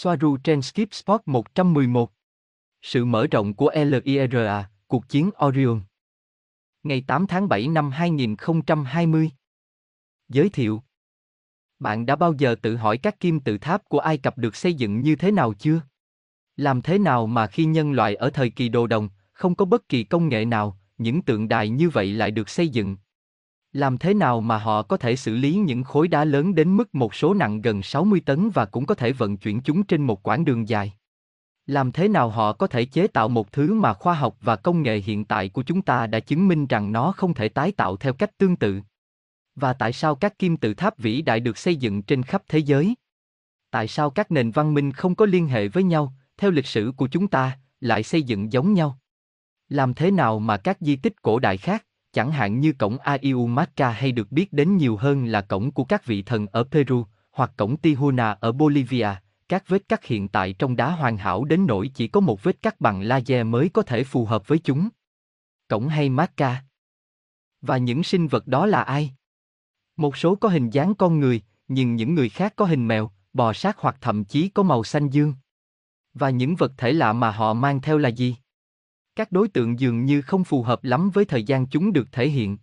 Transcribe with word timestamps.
Soaru 0.00 0.36
trên 0.36 0.62
Skip 0.62 0.94
Sport 0.94 1.20
111. 1.26 2.12
Sự 2.82 3.04
mở 3.04 3.26
rộng 3.30 3.54
của 3.54 3.70
LIRA, 3.74 4.70
cuộc 4.86 5.08
chiến 5.08 5.30
Orion. 5.46 5.80
Ngày 6.82 7.04
8 7.06 7.26
tháng 7.26 7.48
7 7.48 7.68
năm 7.68 7.90
2020. 7.90 9.30
Giới 10.28 10.48
thiệu. 10.48 10.82
Bạn 11.78 12.06
đã 12.06 12.16
bao 12.16 12.32
giờ 12.38 12.54
tự 12.62 12.76
hỏi 12.76 12.98
các 12.98 13.20
kim 13.20 13.40
tự 13.40 13.58
tháp 13.58 13.88
của 13.88 13.98
Ai 13.98 14.18
Cập 14.18 14.38
được 14.38 14.56
xây 14.56 14.74
dựng 14.74 15.00
như 15.00 15.16
thế 15.16 15.30
nào 15.30 15.54
chưa? 15.58 15.80
Làm 16.56 16.82
thế 16.82 16.98
nào 16.98 17.26
mà 17.26 17.46
khi 17.46 17.64
nhân 17.64 17.92
loại 17.92 18.14
ở 18.14 18.30
thời 18.30 18.50
kỳ 18.50 18.68
đồ 18.68 18.86
đồng, 18.86 19.08
không 19.32 19.54
có 19.54 19.64
bất 19.64 19.88
kỳ 19.88 20.04
công 20.04 20.28
nghệ 20.28 20.44
nào, 20.44 20.78
những 20.98 21.22
tượng 21.22 21.48
đài 21.48 21.68
như 21.68 21.88
vậy 21.88 22.12
lại 22.12 22.30
được 22.30 22.48
xây 22.48 22.68
dựng? 22.68 22.96
Làm 23.72 23.98
thế 23.98 24.14
nào 24.14 24.40
mà 24.40 24.58
họ 24.58 24.82
có 24.82 24.96
thể 24.96 25.16
xử 25.16 25.36
lý 25.36 25.54
những 25.54 25.84
khối 25.84 26.08
đá 26.08 26.24
lớn 26.24 26.54
đến 26.54 26.76
mức 26.76 26.94
một 26.94 27.14
số 27.14 27.34
nặng 27.34 27.62
gần 27.62 27.82
60 27.82 28.20
tấn 28.26 28.50
và 28.50 28.64
cũng 28.64 28.86
có 28.86 28.94
thể 28.94 29.12
vận 29.12 29.36
chuyển 29.36 29.60
chúng 29.60 29.82
trên 29.82 30.02
một 30.02 30.22
quãng 30.22 30.44
đường 30.44 30.68
dài? 30.68 30.92
Làm 31.66 31.92
thế 31.92 32.08
nào 32.08 32.28
họ 32.28 32.52
có 32.52 32.66
thể 32.66 32.84
chế 32.84 33.06
tạo 33.06 33.28
một 33.28 33.52
thứ 33.52 33.74
mà 33.74 33.94
khoa 33.94 34.14
học 34.14 34.36
và 34.40 34.56
công 34.56 34.82
nghệ 34.82 34.98
hiện 34.98 35.24
tại 35.24 35.48
của 35.48 35.62
chúng 35.62 35.82
ta 35.82 36.06
đã 36.06 36.20
chứng 36.20 36.48
minh 36.48 36.66
rằng 36.66 36.92
nó 36.92 37.12
không 37.12 37.34
thể 37.34 37.48
tái 37.48 37.72
tạo 37.72 37.96
theo 37.96 38.12
cách 38.12 38.38
tương 38.38 38.56
tự? 38.56 38.80
Và 39.54 39.72
tại 39.72 39.92
sao 39.92 40.14
các 40.14 40.38
kim 40.38 40.56
tự 40.56 40.74
tháp 40.74 40.98
vĩ 40.98 41.22
đại 41.22 41.40
được 41.40 41.58
xây 41.58 41.76
dựng 41.76 42.02
trên 42.02 42.22
khắp 42.22 42.42
thế 42.48 42.58
giới? 42.58 42.94
Tại 43.70 43.88
sao 43.88 44.10
các 44.10 44.30
nền 44.30 44.50
văn 44.50 44.74
minh 44.74 44.92
không 44.92 45.14
có 45.14 45.26
liên 45.26 45.48
hệ 45.48 45.68
với 45.68 45.82
nhau, 45.82 46.12
theo 46.36 46.50
lịch 46.50 46.66
sử 46.66 46.92
của 46.96 47.08
chúng 47.08 47.28
ta, 47.28 47.58
lại 47.80 48.02
xây 48.02 48.22
dựng 48.22 48.52
giống 48.52 48.74
nhau? 48.74 48.98
Làm 49.68 49.94
thế 49.94 50.10
nào 50.10 50.38
mà 50.38 50.56
các 50.56 50.76
di 50.80 50.96
tích 50.96 51.22
cổ 51.22 51.38
đại 51.38 51.56
khác, 51.56 51.84
chẳng 52.18 52.32
hạn 52.32 52.60
như 52.60 52.72
cổng 52.72 52.98
Ayumaca 52.98 53.90
hay 53.90 54.12
được 54.12 54.32
biết 54.32 54.52
đến 54.52 54.76
nhiều 54.76 54.96
hơn 54.96 55.24
là 55.24 55.40
cổng 55.40 55.70
của 55.70 55.84
các 55.84 56.06
vị 56.06 56.22
thần 56.22 56.46
ở 56.46 56.64
Peru, 56.70 57.06
hoặc 57.32 57.52
cổng 57.56 57.76
Tijuana 57.82 58.36
ở 58.40 58.52
Bolivia, 58.52 59.08
các 59.48 59.68
vết 59.68 59.88
cắt 59.88 60.04
hiện 60.04 60.28
tại 60.28 60.52
trong 60.52 60.76
đá 60.76 60.90
hoàn 60.90 61.16
hảo 61.16 61.44
đến 61.44 61.66
nỗi 61.66 61.90
chỉ 61.94 62.08
có 62.08 62.20
một 62.20 62.42
vết 62.42 62.62
cắt 62.62 62.80
bằng 62.80 63.02
laser 63.02 63.46
mới 63.46 63.68
có 63.68 63.82
thể 63.82 64.04
phù 64.04 64.24
hợp 64.24 64.48
với 64.48 64.58
chúng. 64.58 64.88
Cổng 65.68 65.88
hay 65.88 66.08
Maca. 66.08 66.64
Và 67.60 67.76
những 67.76 68.02
sinh 68.02 68.28
vật 68.28 68.46
đó 68.46 68.66
là 68.66 68.82
ai? 68.82 69.10
Một 69.96 70.16
số 70.16 70.34
có 70.34 70.48
hình 70.48 70.70
dáng 70.70 70.94
con 70.94 71.20
người, 71.20 71.42
nhưng 71.68 71.96
những 71.96 72.14
người 72.14 72.28
khác 72.28 72.52
có 72.56 72.64
hình 72.64 72.88
mèo, 72.88 73.10
bò 73.32 73.52
sát 73.52 73.78
hoặc 73.78 73.96
thậm 74.00 74.24
chí 74.24 74.48
có 74.48 74.62
màu 74.62 74.84
xanh 74.84 75.08
dương. 75.08 75.34
Và 76.14 76.30
những 76.30 76.56
vật 76.56 76.72
thể 76.76 76.92
lạ 76.92 77.12
mà 77.12 77.30
họ 77.30 77.54
mang 77.54 77.80
theo 77.80 77.98
là 77.98 78.08
gì? 78.08 78.36
Các 79.18 79.32
đối 79.32 79.48
tượng 79.48 79.80
dường 79.80 80.04
như 80.04 80.22
không 80.22 80.44
phù 80.44 80.62
hợp 80.62 80.84
lắm 80.84 81.10
với 81.10 81.24
thời 81.24 81.42
gian 81.42 81.66
chúng 81.66 81.92
được 81.92 82.12
thể 82.12 82.28
hiện. 82.28 82.58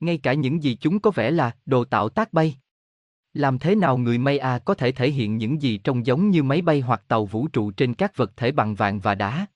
Ngay 0.00 0.18
cả 0.18 0.32
những 0.32 0.62
gì 0.62 0.76
chúng 0.80 1.00
có 1.00 1.10
vẻ 1.10 1.30
là 1.30 1.56
đồ 1.66 1.84
tạo 1.84 2.08
tác 2.08 2.32
bay. 2.32 2.56
Làm 3.32 3.58
thế 3.58 3.74
nào 3.74 3.98
người 3.98 4.18
Maya 4.18 4.58
có 4.58 4.74
thể 4.74 4.92
thể 4.92 5.10
hiện 5.10 5.36
những 5.36 5.62
gì 5.62 5.78
trông 5.78 6.06
giống 6.06 6.30
như 6.30 6.42
máy 6.42 6.62
bay 6.62 6.80
hoặc 6.80 7.02
tàu 7.08 7.26
vũ 7.26 7.48
trụ 7.48 7.70
trên 7.70 7.94
các 7.94 8.16
vật 8.16 8.36
thể 8.36 8.52
bằng 8.52 8.74
vàng 8.74 9.00
và 9.00 9.14
đá? 9.14 9.46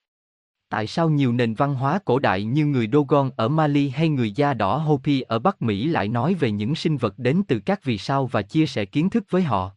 Tại 0.69 0.87
sao 0.87 1.11
nhiều 1.11 1.33
nền 1.33 1.55
văn 1.55 1.75
hóa 1.75 1.99
cổ 2.05 2.19
đại 2.19 2.45
như 2.45 2.67
người 2.67 2.89
Dogon 2.93 3.31
ở 3.37 3.49
Mali 3.49 3.89
hay 3.89 4.09
người 4.09 4.33
da 4.33 4.55
đỏ 4.55 4.77
Hopi 4.77 5.21
ở 5.21 5.39
Bắc 5.39 5.63
Mỹ 5.63 5.87
lại 5.87 6.09
nói 6.09 6.35
về 6.35 6.51
những 6.51 6.75
sinh 6.75 6.97
vật 6.97 7.15
đến 7.19 7.43
từ 7.49 7.61
các 7.61 7.85
vì 7.85 7.99
sao 7.99 8.27
và 8.27 8.43
chia 8.43 8.67
sẻ 8.67 8.85
kiến 8.85 9.11
thức 9.11 9.25
với 9.31 9.43
họ? 9.43 9.71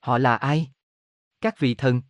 Họ 0.00 0.18
là 0.18 0.36
ai? 0.36 0.68
Các 1.40 1.58
vị 1.58 1.74
thần. 1.74 2.02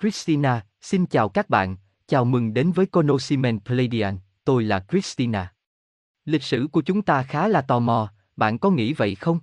Christina, 0.00 0.66
xin 0.80 1.06
chào 1.06 1.28
các 1.28 1.50
bạn, 1.50 1.76
chào 2.06 2.24
mừng 2.24 2.54
đến 2.54 2.72
với 2.72 2.86
Conociment 2.86 3.64
Pleiadian, 3.64 4.18
tôi 4.44 4.64
là 4.64 4.84
Christina. 4.90 5.52
Lịch 6.24 6.42
sử 6.42 6.68
của 6.72 6.82
chúng 6.82 7.02
ta 7.02 7.22
khá 7.22 7.48
là 7.48 7.62
tò 7.62 7.78
mò, 7.78 8.12
bạn 8.36 8.58
có 8.58 8.70
nghĩ 8.70 8.92
vậy 8.92 9.14
không? 9.14 9.40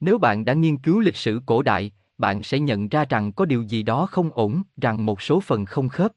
Nếu 0.00 0.18
bạn 0.18 0.44
đã 0.44 0.52
nghiên 0.52 0.78
cứu 0.78 1.00
lịch 1.00 1.16
sử 1.16 1.40
cổ 1.46 1.62
đại, 1.62 1.92
bạn 2.18 2.42
sẽ 2.42 2.58
nhận 2.58 2.88
ra 2.88 3.04
rằng 3.04 3.32
có 3.32 3.44
điều 3.44 3.62
gì 3.62 3.82
đó 3.82 4.06
không 4.06 4.30
ổn, 4.32 4.62
rằng 4.76 5.06
một 5.06 5.22
số 5.22 5.40
phần 5.40 5.64
không 5.64 5.88
khớp. 5.88 6.12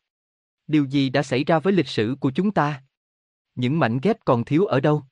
Điều 0.67 0.85
gì 0.85 1.09
đã 1.09 1.23
xảy 1.23 1.43
ra 1.43 1.59
với 1.59 1.73
lịch 1.73 1.87
sử 1.87 2.15
của 2.19 2.31
chúng 2.31 2.51
ta? 2.51 2.83
Những 3.55 3.79
mảnh 3.79 3.99
ghép 4.01 4.25
còn 4.25 4.45
thiếu 4.45 4.65
ở 4.65 4.79
đâu? 4.79 5.03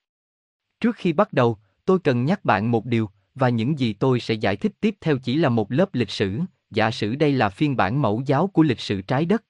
Trước 0.79 0.95
khi 0.95 1.13
bắt 1.13 1.33
đầu, 1.33 1.57
tôi 1.85 1.99
cần 1.99 2.25
nhắc 2.25 2.45
bạn 2.45 2.71
một 2.71 2.85
điều, 2.85 3.09
và 3.35 3.49
những 3.49 3.79
gì 3.79 3.93
tôi 3.93 4.19
sẽ 4.19 4.33
giải 4.33 4.55
thích 4.55 4.71
tiếp 4.79 4.95
theo 5.01 5.17
chỉ 5.17 5.35
là 5.35 5.49
một 5.49 5.71
lớp 5.71 5.93
lịch 5.93 6.09
sử, 6.09 6.39
giả 6.71 6.91
sử 6.91 7.15
đây 7.15 7.31
là 7.31 7.49
phiên 7.49 7.77
bản 7.77 8.01
mẫu 8.01 8.21
giáo 8.25 8.47
của 8.47 8.63
lịch 8.63 8.79
sử 8.79 9.01
trái 9.01 9.25
đất. 9.25 9.43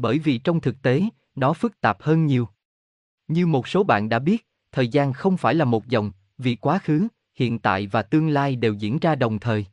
Bởi 0.00 0.18
vì 0.18 0.38
trong 0.38 0.60
thực 0.60 0.82
tế, 0.82 1.02
nó 1.34 1.52
phức 1.52 1.80
tạp 1.80 2.02
hơn 2.02 2.26
nhiều. 2.26 2.48
Như 3.28 3.46
một 3.46 3.68
số 3.68 3.84
bạn 3.84 4.08
đã 4.08 4.18
biết, 4.18 4.46
thời 4.72 4.88
gian 4.88 5.12
không 5.12 5.36
phải 5.36 5.54
là 5.54 5.64
một 5.64 5.86
dòng, 5.88 6.12
vì 6.38 6.56
quá 6.56 6.78
khứ, 6.78 7.08
hiện 7.34 7.58
tại 7.58 7.86
và 7.86 8.02
tương 8.02 8.28
lai 8.28 8.56
đều 8.56 8.74
diễn 8.74 8.98
ra 8.98 9.14
đồng 9.14 9.38
thời. 9.38 9.66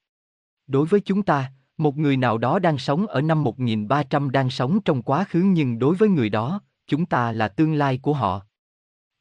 Đối 0.67 0.87
với 0.87 0.99
chúng 0.99 1.23
ta, 1.23 1.51
một 1.77 1.97
người 1.97 2.17
nào 2.17 2.37
đó 2.37 2.59
đang 2.59 2.77
sống 2.77 3.07
ở 3.07 3.21
năm 3.21 3.43
1300 3.43 4.31
đang 4.31 4.49
sống 4.49 4.79
trong 4.85 5.01
quá 5.01 5.25
khứ 5.29 5.41
nhưng 5.41 5.79
đối 5.79 5.95
với 5.95 6.09
người 6.09 6.29
đó, 6.29 6.61
chúng 6.87 7.05
ta 7.05 7.31
là 7.31 7.47
tương 7.47 7.73
lai 7.73 7.97
của 7.97 8.13
họ. 8.13 8.41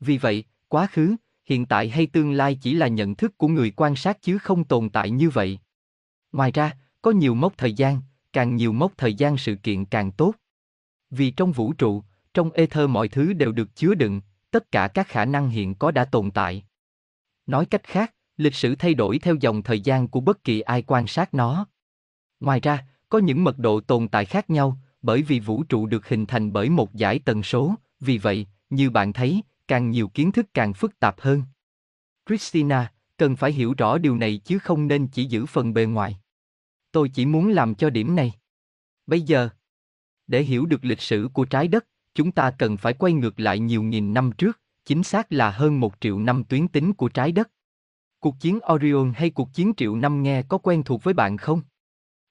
Vì 0.00 0.18
vậy, 0.18 0.44
quá 0.68 0.86
khứ, 0.92 1.16
hiện 1.44 1.66
tại 1.66 1.88
hay 1.88 2.06
tương 2.06 2.32
lai 2.32 2.58
chỉ 2.60 2.74
là 2.74 2.88
nhận 2.88 3.14
thức 3.14 3.38
của 3.38 3.48
người 3.48 3.72
quan 3.76 3.96
sát 3.96 4.22
chứ 4.22 4.38
không 4.38 4.64
tồn 4.64 4.90
tại 4.90 5.10
như 5.10 5.30
vậy. 5.30 5.58
Ngoài 6.32 6.52
ra, 6.52 6.76
có 7.02 7.10
nhiều 7.10 7.34
mốc 7.34 7.58
thời 7.58 7.72
gian, 7.72 8.00
càng 8.32 8.56
nhiều 8.56 8.72
mốc 8.72 8.92
thời 8.96 9.14
gian 9.14 9.36
sự 9.36 9.54
kiện 9.54 9.84
càng 9.84 10.12
tốt. 10.12 10.34
Vì 11.10 11.30
trong 11.30 11.52
vũ 11.52 11.72
trụ, 11.72 12.02
trong 12.34 12.50
ether 12.50 12.88
mọi 12.88 13.08
thứ 13.08 13.32
đều 13.32 13.52
được 13.52 13.76
chứa 13.76 13.94
đựng, 13.94 14.20
tất 14.50 14.72
cả 14.72 14.88
các 14.88 15.08
khả 15.08 15.24
năng 15.24 15.48
hiện 15.48 15.74
có 15.74 15.90
đã 15.90 16.04
tồn 16.04 16.30
tại. 16.30 16.64
Nói 17.46 17.66
cách 17.66 17.82
khác, 17.84 18.14
lịch 18.36 18.54
sử 18.54 18.74
thay 18.74 18.94
đổi 18.94 19.18
theo 19.18 19.34
dòng 19.34 19.62
thời 19.62 19.80
gian 19.80 20.08
của 20.08 20.20
bất 20.20 20.44
kỳ 20.44 20.60
ai 20.60 20.82
quan 20.82 21.06
sát 21.06 21.34
nó. 21.34 21.66
Ngoài 22.40 22.60
ra, 22.60 22.86
có 23.08 23.18
những 23.18 23.44
mật 23.44 23.58
độ 23.58 23.80
tồn 23.80 24.08
tại 24.08 24.24
khác 24.24 24.50
nhau, 24.50 24.78
bởi 25.02 25.22
vì 25.22 25.40
vũ 25.40 25.62
trụ 25.62 25.86
được 25.86 26.08
hình 26.08 26.26
thành 26.26 26.52
bởi 26.52 26.70
một 26.70 26.94
giải 26.94 27.18
tần 27.18 27.42
số, 27.42 27.74
vì 28.00 28.18
vậy, 28.18 28.46
như 28.70 28.90
bạn 28.90 29.12
thấy, 29.12 29.42
càng 29.68 29.90
nhiều 29.90 30.08
kiến 30.08 30.32
thức 30.32 30.46
càng 30.54 30.74
phức 30.74 30.98
tạp 30.98 31.20
hơn. 31.20 31.42
Christina, 32.28 32.92
cần 33.16 33.36
phải 33.36 33.52
hiểu 33.52 33.74
rõ 33.78 33.98
điều 33.98 34.16
này 34.16 34.40
chứ 34.44 34.58
không 34.58 34.88
nên 34.88 35.06
chỉ 35.06 35.24
giữ 35.24 35.46
phần 35.46 35.74
bề 35.74 35.84
ngoài. 35.84 36.18
Tôi 36.92 37.08
chỉ 37.08 37.26
muốn 37.26 37.48
làm 37.48 37.74
cho 37.74 37.90
điểm 37.90 38.16
này. 38.16 38.32
Bây 39.06 39.20
giờ, 39.20 39.48
để 40.26 40.42
hiểu 40.42 40.66
được 40.66 40.84
lịch 40.84 41.00
sử 41.00 41.28
của 41.32 41.44
trái 41.44 41.68
đất, 41.68 41.86
chúng 42.14 42.32
ta 42.32 42.50
cần 42.50 42.76
phải 42.76 42.92
quay 42.92 43.12
ngược 43.12 43.40
lại 43.40 43.58
nhiều 43.58 43.82
nghìn 43.82 44.14
năm 44.14 44.32
trước, 44.32 44.60
chính 44.84 45.02
xác 45.02 45.32
là 45.32 45.50
hơn 45.50 45.80
một 45.80 45.94
triệu 46.00 46.18
năm 46.18 46.44
tuyến 46.44 46.68
tính 46.68 46.92
của 46.92 47.08
trái 47.08 47.32
đất. 47.32 47.50
Cuộc 48.20 48.34
chiến 48.40 48.58
Orion 48.72 49.12
hay 49.16 49.30
cuộc 49.30 49.54
chiến 49.54 49.72
triệu 49.76 49.96
năm 49.96 50.22
nghe 50.22 50.42
có 50.42 50.58
quen 50.58 50.82
thuộc 50.82 51.04
với 51.04 51.14
bạn 51.14 51.36
không? 51.36 51.62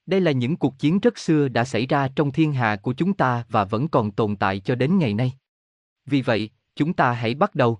Đây 0.05 0.21
là 0.21 0.31
những 0.31 0.57
cuộc 0.57 0.79
chiến 0.79 0.99
rất 0.99 1.17
xưa 1.17 1.47
đã 1.47 1.63
xảy 1.63 1.85
ra 1.85 2.07
trong 2.15 2.31
thiên 2.31 2.53
hà 2.53 2.75
của 2.75 2.93
chúng 2.93 3.13
ta 3.13 3.45
và 3.49 3.65
vẫn 3.65 3.87
còn 3.87 4.11
tồn 4.11 4.35
tại 4.35 4.59
cho 4.59 4.75
đến 4.75 4.97
ngày 4.97 5.13
nay. 5.13 5.33
Vì 6.05 6.21
vậy, 6.21 6.49
chúng 6.75 6.93
ta 6.93 7.11
hãy 7.11 7.35
bắt 7.35 7.55
đầu. 7.55 7.79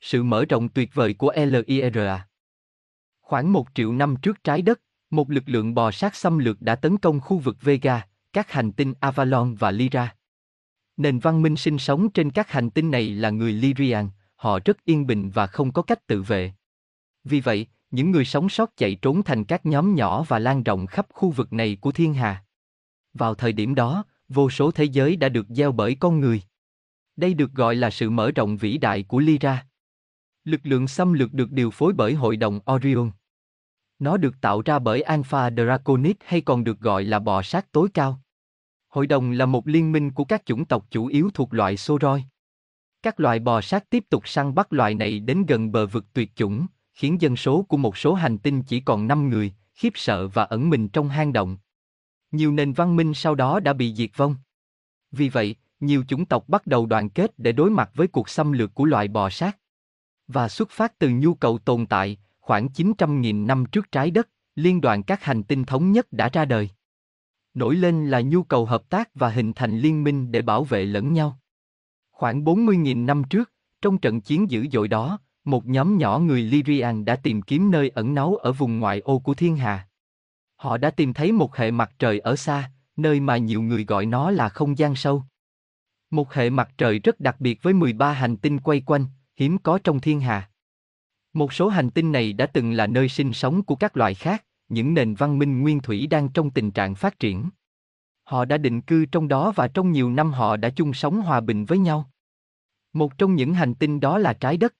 Sự 0.00 0.22
mở 0.22 0.44
rộng 0.44 0.68
tuyệt 0.68 0.94
vời 0.94 1.14
của 1.14 1.32
LIRA 1.36 2.26
Khoảng 3.20 3.52
một 3.52 3.66
triệu 3.74 3.92
năm 3.92 4.16
trước 4.16 4.44
trái 4.44 4.62
đất, 4.62 4.80
một 5.10 5.30
lực 5.30 5.44
lượng 5.46 5.74
bò 5.74 5.90
sát 5.90 6.14
xâm 6.14 6.38
lược 6.38 6.62
đã 6.62 6.74
tấn 6.74 6.98
công 6.98 7.20
khu 7.20 7.38
vực 7.38 7.56
Vega, 7.60 8.02
các 8.32 8.50
hành 8.50 8.72
tinh 8.72 8.94
Avalon 9.00 9.54
và 9.54 9.70
Lyra. 9.70 10.14
Nền 10.96 11.18
văn 11.18 11.42
minh 11.42 11.56
sinh 11.56 11.78
sống 11.78 12.10
trên 12.10 12.30
các 12.30 12.50
hành 12.50 12.70
tinh 12.70 12.90
này 12.90 13.10
là 13.10 13.30
người 13.30 13.52
Lyrian, 13.52 14.08
họ 14.36 14.58
rất 14.64 14.84
yên 14.84 15.06
bình 15.06 15.30
và 15.30 15.46
không 15.46 15.72
có 15.72 15.82
cách 15.82 16.06
tự 16.06 16.22
vệ. 16.22 16.52
Vì 17.24 17.40
vậy, 17.40 17.66
những 17.90 18.10
người 18.10 18.24
sống 18.24 18.48
sót 18.48 18.76
chạy 18.76 18.94
trốn 18.94 19.22
thành 19.22 19.44
các 19.44 19.66
nhóm 19.66 19.94
nhỏ 19.94 20.22
và 20.28 20.38
lan 20.38 20.62
rộng 20.62 20.86
khắp 20.86 21.06
khu 21.12 21.30
vực 21.30 21.52
này 21.52 21.76
của 21.80 21.92
thiên 21.92 22.14
hà. 22.14 22.44
Vào 23.14 23.34
thời 23.34 23.52
điểm 23.52 23.74
đó, 23.74 24.04
vô 24.28 24.50
số 24.50 24.70
thế 24.70 24.84
giới 24.84 25.16
đã 25.16 25.28
được 25.28 25.46
gieo 25.48 25.72
bởi 25.72 25.96
con 26.00 26.20
người. 26.20 26.42
Đây 27.16 27.34
được 27.34 27.52
gọi 27.52 27.76
là 27.76 27.90
sự 27.90 28.10
mở 28.10 28.30
rộng 28.30 28.56
vĩ 28.56 28.78
đại 28.78 29.02
của 29.02 29.18
Lyra. 29.18 29.66
Lực 30.44 30.60
lượng 30.64 30.88
xâm 30.88 31.12
lược 31.12 31.32
được 31.32 31.50
điều 31.50 31.70
phối 31.70 31.92
bởi 31.92 32.14
Hội 32.14 32.36
đồng 32.36 32.60
Orion. 32.72 33.10
Nó 34.00 34.16
được 34.16 34.40
tạo 34.40 34.62
ra 34.64 34.78
bởi 34.78 35.02
Alpha 35.02 35.50
Draconis 35.50 36.16
hay 36.24 36.40
còn 36.40 36.64
được 36.64 36.80
gọi 36.80 37.04
là 37.04 37.18
bò 37.18 37.42
sát 37.42 37.72
tối 37.72 37.88
cao. 37.94 38.20
Hội 38.88 39.06
đồng 39.06 39.30
là 39.30 39.46
một 39.46 39.68
liên 39.68 39.92
minh 39.92 40.10
của 40.10 40.24
các 40.24 40.46
chủng 40.46 40.64
tộc 40.64 40.86
chủ 40.90 41.06
yếu 41.06 41.30
thuộc 41.34 41.54
loại 41.54 41.76
Soroi. 41.76 42.24
Các 43.02 43.20
loài 43.20 43.38
bò 43.38 43.60
sát 43.60 43.90
tiếp 43.90 44.04
tục 44.10 44.28
săn 44.28 44.54
bắt 44.54 44.72
loài 44.72 44.94
này 44.94 45.20
đến 45.20 45.46
gần 45.46 45.72
bờ 45.72 45.86
vực 45.86 46.04
tuyệt 46.12 46.30
chủng, 46.36 46.66
khiến 46.92 47.20
dân 47.20 47.36
số 47.36 47.62
của 47.62 47.76
một 47.76 47.96
số 47.96 48.14
hành 48.14 48.38
tinh 48.38 48.62
chỉ 48.62 48.80
còn 48.80 49.06
5 49.06 49.28
người, 49.28 49.52
khiếp 49.74 49.92
sợ 49.94 50.28
và 50.28 50.44
ẩn 50.44 50.70
mình 50.70 50.88
trong 50.88 51.08
hang 51.08 51.32
động. 51.32 51.58
Nhiều 52.32 52.52
nền 52.52 52.72
văn 52.72 52.96
minh 52.96 53.14
sau 53.14 53.34
đó 53.34 53.60
đã 53.60 53.72
bị 53.72 53.94
diệt 53.94 54.10
vong. 54.16 54.36
Vì 55.12 55.28
vậy, 55.28 55.56
nhiều 55.80 56.04
chủng 56.08 56.24
tộc 56.24 56.48
bắt 56.48 56.66
đầu 56.66 56.86
đoàn 56.86 57.10
kết 57.10 57.38
để 57.38 57.52
đối 57.52 57.70
mặt 57.70 57.90
với 57.94 58.06
cuộc 58.06 58.28
xâm 58.28 58.52
lược 58.52 58.74
của 58.74 58.84
loài 58.84 59.08
bò 59.08 59.30
sát. 59.30 59.58
Và 60.28 60.48
xuất 60.48 60.70
phát 60.70 60.98
từ 60.98 61.08
nhu 61.08 61.34
cầu 61.34 61.58
tồn 61.58 61.86
tại, 61.86 62.18
khoảng 62.40 62.66
900.000 62.66 63.46
năm 63.46 63.64
trước 63.66 63.92
trái 63.92 64.10
đất, 64.10 64.28
liên 64.54 64.80
đoàn 64.80 65.02
các 65.02 65.24
hành 65.24 65.42
tinh 65.42 65.64
thống 65.64 65.92
nhất 65.92 66.12
đã 66.12 66.28
ra 66.28 66.44
đời. 66.44 66.70
Nổi 67.54 67.76
lên 67.76 68.10
là 68.10 68.20
nhu 68.20 68.42
cầu 68.42 68.66
hợp 68.66 68.88
tác 68.88 69.14
và 69.14 69.30
hình 69.30 69.52
thành 69.52 69.78
liên 69.78 70.04
minh 70.04 70.32
để 70.32 70.42
bảo 70.42 70.64
vệ 70.64 70.84
lẫn 70.84 71.12
nhau. 71.12 71.38
Khoảng 72.10 72.44
40.000 72.44 73.04
năm 73.04 73.24
trước, 73.24 73.52
trong 73.82 73.98
trận 73.98 74.20
chiến 74.20 74.50
dữ 74.50 74.66
dội 74.72 74.88
đó, 74.88 75.18
một 75.44 75.66
nhóm 75.66 75.98
nhỏ 75.98 76.18
người 76.18 76.42
Lyrian 76.42 77.04
đã 77.04 77.16
tìm 77.16 77.42
kiếm 77.42 77.70
nơi 77.70 77.88
ẩn 77.88 78.14
náu 78.14 78.36
ở 78.36 78.52
vùng 78.52 78.78
ngoại 78.78 79.00
ô 79.00 79.18
của 79.18 79.34
thiên 79.34 79.56
hà. 79.56 79.88
Họ 80.56 80.76
đã 80.76 80.90
tìm 80.90 81.12
thấy 81.12 81.32
một 81.32 81.56
hệ 81.56 81.70
mặt 81.70 81.92
trời 81.98 82.18
ở 82.18 82.36
xa, 82.36 82.70
nơi 82.96 83.20
mà 83.20 83.36
nhiều 83.36 83.62
người 83.62 83.84
gọi 83.84 84.06
nó 84.06 84.30
là 84.30 84.48
không 84.48 84.78
gian 84.78 84.94
sâu. 84.94 85.22
Một 86.10 86.32
hệ 86.32 86.50
mặt 86.50 86.70
trời 86.78 86.98
rất 86.98 87.20
đặc 87.20 87.36
biệt 87.40 87.62
với 87.62 87.74
13 87.74 88.12
hành 88.12 88.36
tinh 88.36 88.58
quay 88.58 88.80
quanh, 88.86 89.06
hiếm 89.36 89.58
có 89.58 89.78
trong 89.84 90.00
thiên 90.00 90.20
hà. 90.20 90.49
Một 91.32 91.52
số 91.52 91.68
hành 91.68 91.90
tinh 91.90 92.12
này 92.12 92.32
đã 92.32 92.46
từng 92.46 92.72
là 92.72 92.86
nơi 92.86 93.08
sinh 93.08 93.32
sống 93.32 93.62
của 93.62 93.76
các 93.76 93.96
loài 93.96 94.14
khác, 94.14 94.44
những 94.68 94.94
nền 94.94 95.14
văn 95.14 95.38
minh 95.38 95.60
nguyên 95.60 95.80
thủy 95.80 96.06
đang 96.06 96.28
trong 96.28 96.50
tình 96.50 96.70
trạng 96.70 96.94
phát 96.94 97.18
triển. 97.18 97.50
Họ 98.24 98.44
đã 98.44 98.58
định 98.58 98.80
cư 98.80 99.06
trong 99.06 99.28
đó 99.28 99.52
và 99.56 99.68
trong 99.68 99.92
nhiều 99.92 100.10
năm 100.10 100.32
họ 100.32 100.56
đã 100.56 100.70
chung 100.70 100.92
sống 100.92 101.20
hòa 101.20 101.40
bình 101.40 101.64
với 101.64 101.78
nhau. 101.78 102.10
Một 102.92 103.18
trong 103.18 103.34
những 103.34 103.54
hành 103.54 103.74
tinh 103.74 104.00
đó 104.00 104.18
là 104.18 104.32
trái 104.32 104.56
đất. 104.56 104.74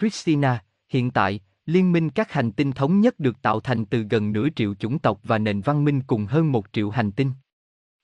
Christina, 0.00 0.64
hiện 0.88 1.10
tại, 1.10 1.40
liên 1.66 1.92
minh 1.92 2.10
các 2.10 2.32
hành 2.32 2.52
tinh 2.52 2.72
thống 2.72 3.00
nhất 3.00 3.20
được 3.20 3.42
tạo 3.42 3.60
thành 3.60 3.84
từ 3.84 4.02
gần 4.10 4.32
nửa 4.32 4.48
triệu 4.56 4.74
chủng 4.74 4.98
tộc 4.98 5.20
và 5.22 5.38
nền 5.38 5.60
văn 5.60 5.84
minh 5.84 6.02
cùng 6.06 6.26
hơn 6.26 6.52
một 6.52 6.66
triệu 6.72 6.90
hành 6.90 7.12
tinh. 7.12 7.30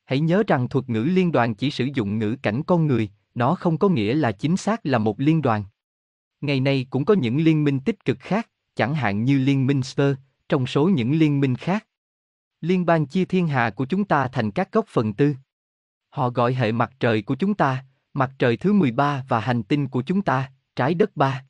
Hãy 0.04 0.20
nhớ 0.20 0.42
rằng 0.46 0.68
thuật 0.68 0.88
ngữ 0.88 1.02
liên 1.02 1.32
đoàn 1.32 1.54
chỉ 1.54 1.70
sử 1.70 1.88
dụng 1.94 2.18
ngữ 2.18 2.36
cảnh 2.42 2.62
con 2.62 2.86
người, 2.86 3.10
nó 3.34 3.54
không 3.54 3.78
có 3.78 3.88
nghĩa 3.88 4.14
là 4.14 4.32
chính 4.32 4.56
xác 4.56 4.86
là 4.86 4.98
một 4.98 5.20
liên 5.20 5.42
đoàn. 5.42 5.64
Ngày 6.42 6.60
nay 6.60 6.86
cũng 6.90 7.04
có 7.04 7.14
những 7.14 7.36
liên 7.36 7.64
minh 7.64 7.80
tích 7.80 8.04
cực 8.04 8.20
khác, 8.20 8.48
chẳng 8.74 8.94
hạn 8.94 9.24
như 9.24 9.38
liên 9.38 9.66
minh 9.66 9.82
Spur, 9.82 10.14
trong 10.48 10.66
số 10.66 10.88
những 10.88 11.12
liên 11.12 11.40
minh 11.40 11.56
khác. 11.56 11.86
Liên 12.60 12.86
bang 12.86 13.06
chia 13.06 13.24
thiên 13.24 13.48
hà 13.48 13.70
của 13.70 13.84
chúng 13.84 14.04
ta 14.04 14.28
thành 14.28 14.50
các 14.50 14.72
góc 14.72 14.86
phần 14.88 15.12
tư. 15.12 15.34
Họ 16.08 16.30
gọi 16.30 16.54
hệ 16.54 16.72
mặt 16.72 16.92
trời 17.00 17.22
của 17.22 17.34
chúng 17.34 17.54
ta, 17.54 17.84
mặt 18.14 18.30
trời 18.38 18.56
thứ 18.56 18.72
13 18.72 19.24
và 19.28 19.40
hành 19.40 19.62
tinh 19.62 19.88
của 19.88 20.02
chúng 20.02 20.22
ta, 20.22 20.52
trái 20.76 20.94
đất 20.94 21.16
ba. 21.16 21.44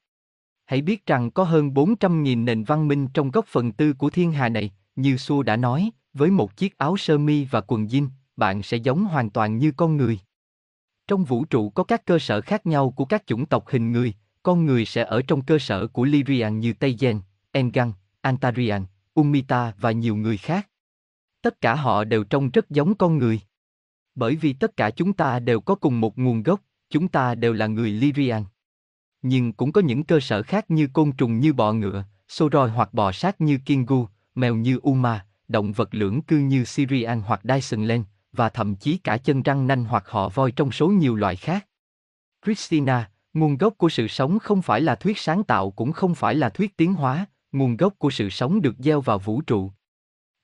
Hãy 0.64 0.82
biết 0.82 1.06
rằng 1.06 1.30
có 1.30 1.44
hơn 1.44 1.70
400.000 1.70 2.44
nền 2.44 2.64
văn 2.64 2.88
minh 2.88 3.08
trong 3.14 3.30
góc 3.30 3.46
phần 3.48 3.72
tư 3.72 3.92
của 3.92 4.10
thiên 4.10 4.32
hà 4.32 4.48
này, 4.48 4.70
như 4.96 5.16
Xua 5.16 5.42
đã 5.42 5.56
nói, 5.56 5.90
với 6.12 6.30
một 6.30 6.56
chiếc 6.56 6.78
áo 6.78 6.96
sơ 6.96 7.18
mi 7.18 7.44
và 7.44 7.60
quần 7.60 7.86
jean, 7.86 8.08
bạn 8.36 8.62
sẽ 8.62 8.76
giống 8.76 9.04
hoàn 9.04 9.30
toàn 9.30 9.58
như 9.58 9.72
con 9.76 9.96
người. 9.96 10.18
Trong 11.06 11.24
vũ 11.24 11.44
trụ 11.44 11.70
có 11.70 11.84
các 11.84 12.04
cơ 12.04 12.18
sở 12.18 12.40
khác 12.40 12.66
nhau 12.66 12.90
của 12.90 13.04
các 13.04 13.26
chủng 13.26 13.46
tộc 13.46 13.64
hình 13.68 13.92
người, 13.92 14.14
con 14.42 14.66
người 14.66 14.84
sẽ 14.84 15.04
ở 15.04 15.22
trong 15.22 15.42
cơ 15.42 15.58
sở 15.58 15.86
của 15.86 16.04
Lyrian 16.04 16.60
như 16.60 16.72
Tây 16.72 16.96
Gen, 17.00 17.20
Engan, 17.52 17.92
Antarian, 18.20 18.84
Umita 19.14 19.72
và 19.80 19.92
nhiều 19.92 20.16
người 20.16 20.36
khác. 20.36 20.68
Tất 21.42 21.60
cả 21.60 21.74
họ 21.74 22.04
đều 22.04 22.24
trông 22.24 22.50
rất 22.50 22.70
giống 22.70 22.94
con 22.94 23.18
người. 23.18 23.40
Bởi 24.14 24.36
vì 24.36 24.52
tất 24.52 24.76
cả 24.76 24.90
chúng 24.90 25.12
ta 25.12 25.38
đều 25.38 25.60
có 25.60 25.74
cùng 25.74 26.00
một 26.00 26.18
nguồn 26.18 26.42
gốc, 26.42 26.60
chúng 26.90 27.08
ta 27.08 27.34
đều 27.34 27.52
là 27.52 27.66
người 27.66 27.90
Lyrian. 27.90 28.44
Nhưng 29.22 29.52
cũng 29.52 29.72
có 29.72 29.80
những 29.80 30.04
cơ 30.04 30.20
sở 30.20 30.42
khác 30.42 30.70
như 30.70 30.88
côn 30.92 31.12
trùng 31.12 31.40
như 31.40 31.52
bọ 31.52 31.72
ngựa, 31.72 32.04
sô 32.28 32.48
roi 32.52 32.70
hoặc 32.70 32.94
bò 32.94 33.12
sát 33.12 33.40
như 33.40 33.58
Kingu, 33.64 34.06
mèo 34.34 34.54
như 34.54 34.78
Uma, 34.82 35.26
động 35.48 35.72
vật 35.72 35.94
lưỡng 35.94 36.22
cư 36.22 36.38
như 36.38 36.64
Syrian 36.64 37.20
hoặc 37.20 37.40
Dyson 37.44 37.86
Len, 37.86 38.04
và 38.32 38.48
thậm 38.48 38.76
chí 38.76 38.98
cả 38.98 39.16
chân 39.16 39.42
răng 39.42 39.66
nanh 39.66 39.84
hoặc 39.84 40.04
họ 40.08 40.28
voi 40.28 40.52
trong 40.52 40.72
số 40.72 40.88
nhiều 40.88 41.16
loại 41.16 41.36
khác. 41.36 41.66
Christina, 42.44 43.10
nguồn 43.34 43.58
gốc 43.58 43.74
của 43.78 43.88
sự 43.88 44.08
sống 44.08 44.38
không 44.38 44.62
phải 44.62 44.80
là 44.80 44.94
thuyết 44.94 45.18
sáng 45.18 45.44
tạo 45.44 45.70
cũng 45.70 45.92
không 45.92 46.14
phải 46.14 46.34
là 46.34 46.48
thuyết 46.48 46.76
tiến 46.76 46.94
hóa, 46.94 47.26
nguồn 47.52 47.76
gốc 47.76 47.94
của 47.98 48.10
sự 48.10 48.30
sống 48.30 48.62
được 48.62 48.74
gieo 48.78 49.00
vào 49.00 49.18
vũ 49.18 49.40
trụ. 49.40 49.70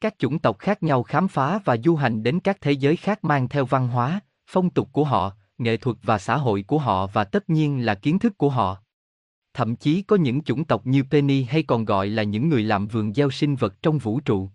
Các 0.01 0.15
chủng 0.19 0.39
tộc 0.39 0.59
khác 0.59 0.83
nhau 0.83 1.03
khám 1.03 1.29
phá 1.29 1.59
và 1.65 1.77
du 1.85 1.97
hành 1.97 2.23
đến 2.23 2.41
các 2.41 2.61
thế 2.61 2.73
giới 2.73 2.97
khác 2.97 3.25
mang 3.25 3.49
theo 3.49 3.65
văn 3.65 3.89
hóa, 3.89 4.21
phong 4.47 4.71
tục 4.71 4.89
của 4.93 5.05
họ, 5.05 5.33
nghệ 5.59 5.77
thuật 5.77 5.97
và 6.03 6.19
xã 6.19 6.37
hội 6.37 6.65
của 6.67 6.79
họ 6.79 7.07
và 7.07 7.25
tất 7.25 7.51
nhiên 7.51 7.87
là 7.87 7.95
kiến 7.95 8.19
thức 8.19 8.39
của 8.39 8.51
họ. 8.51 8.77
Thậm 9.55 9.77
chí 9.77 10.03
có 10.03 10.17
những 10.17 10.43
chủng 10.43 10.65
tộc 10.65 10.87
như 10.87 11.03
Penny 11.11 11.43
hay 11.43 11.63
còn 11.63 11.85
gọi 11.85 12.09
là 12.09 12.23
những 12.23 12.49
người 12.49 12.63
làm 12.63 12.87
vườn 12.87 13.15
gieo 13.15 13.31
sinh 13.31 13.57
vật 13.57 13.83
trong 13.83 13.99
vũ 13.99 14.21
trụ. 14.21 14.51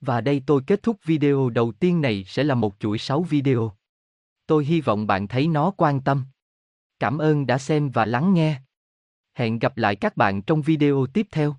Và 0.00 0.20
đây 0.20 0.42
tôi 0.46 0.62
kết 0.66 0.82
thúc 0.82 0.96
video 1.04 1.50
đầu 1.50 1.72
tiên 1.72 2.00
này 2.00 2.24
sẽ 2.24 2.44
là 2.44 2.54
một 2.54 2.74
chuỗi 2.78 2.98
6 2.98 3.22
video. 3.22 3.72
Tôi 4.46 4.64
hy 4.64 4.80
vọng 4.80 5.06
bạn 5.06 5.28
thấy 5.28 5.48
nó 5.48 5.70
quan 5.70 6.00
tâm. 6.00 6.24
Cảm 7.00 7.18
ơn 7.18 7.46
đã 7.46 7.58
xem 7.58 7.90
và 7.90 8.04
lắng 8.04 8.34
nghe. 8.34 8.60
Hẹn 9.34 9.58
gặp 9.58 9.76
lại 9.76 9.96
các 9.96 10.16
bạn 10.16 10.42
trong 10.42 10.62
video 10.62 11.06
tiếp 11.14 11.26
theo. 11.32 11.56